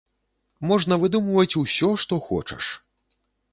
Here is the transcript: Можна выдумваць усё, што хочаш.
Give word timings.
Можна 0.71 0.97
выдумваць 1.03 1.57
усё, 1.63 1.93
што 2.07 2.21
хочаш. 2.33 2.63